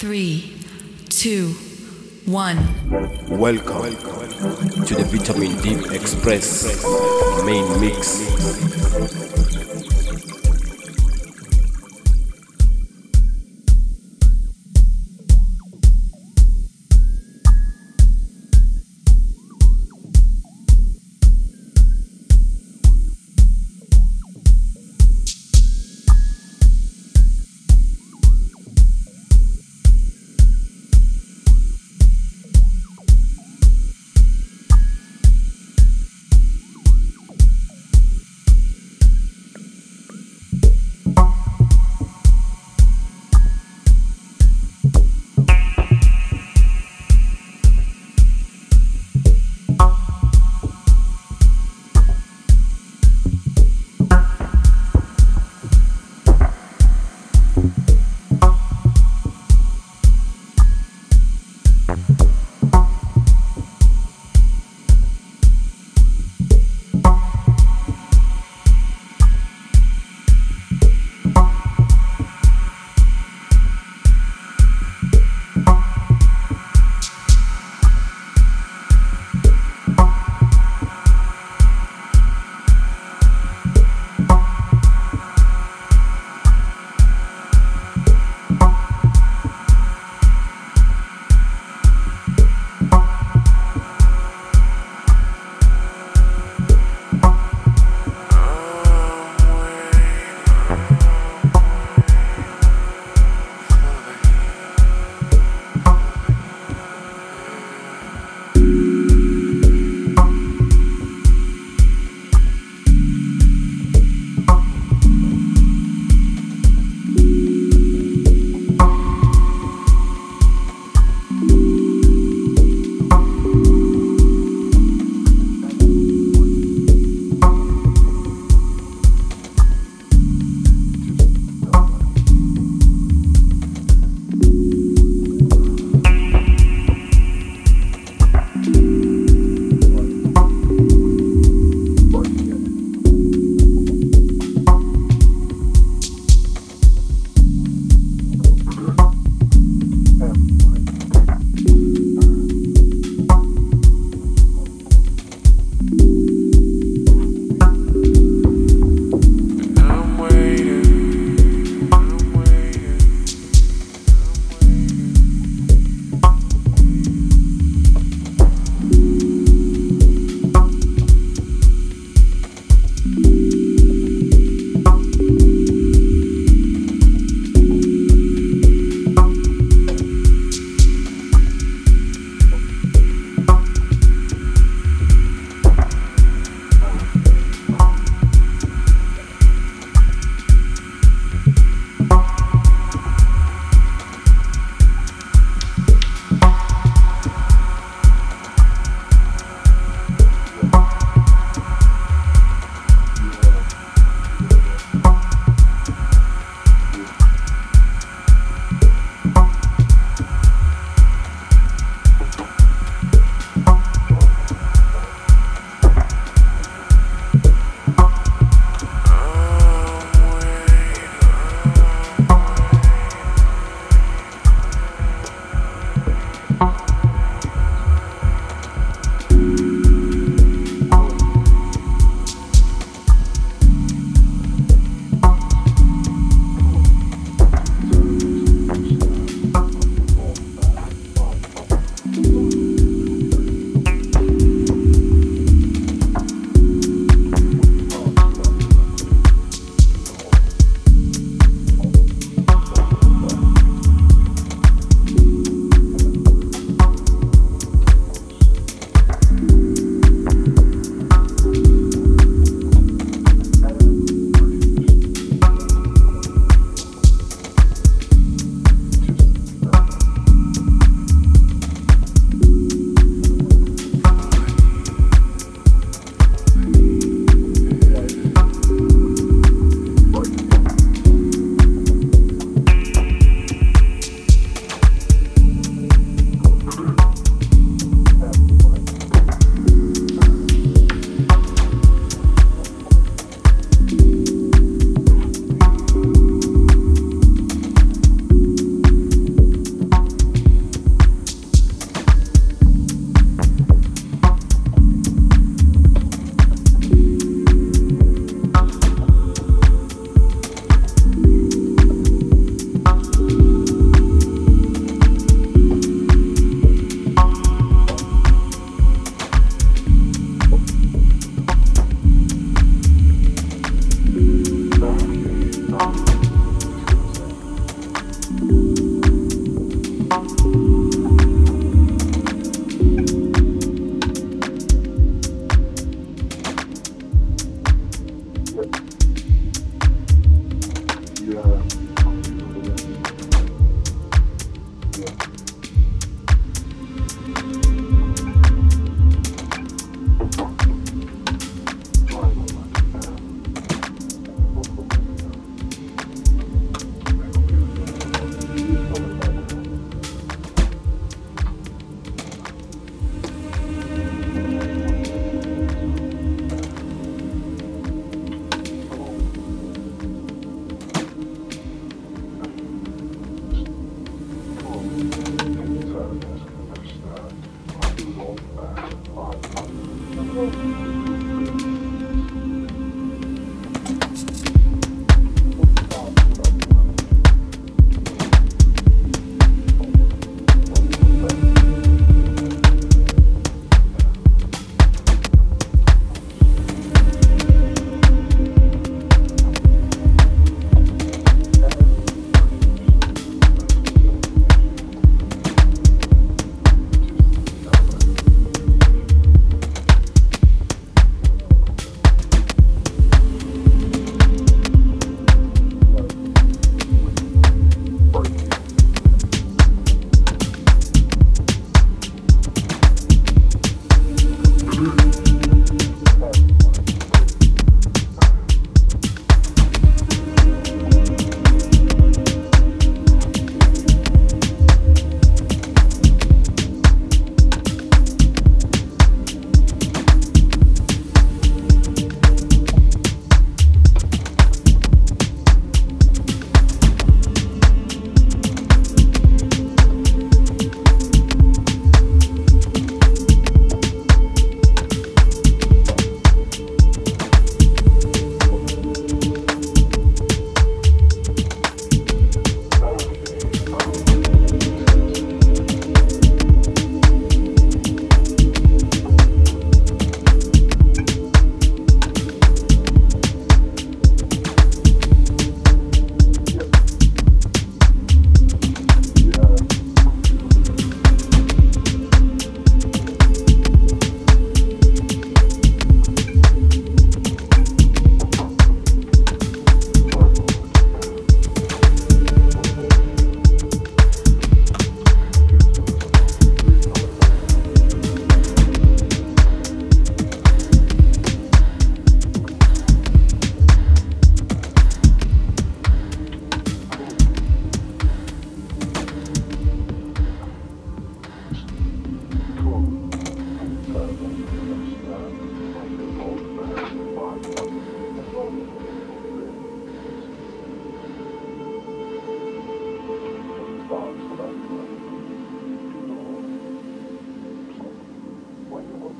Three, 0.00 0.56
two, 1.10 1.48
one. 2.24 2.56
Welcome 3.28 3.96
to 4.86 4.94
the 4.94 5.04
Vitamin 5.04 5.60
D 5.60 5.94
Express 5.94 6.64
main 7.44 7.68
mix. 7.82 9.49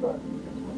对。 0.00 0.69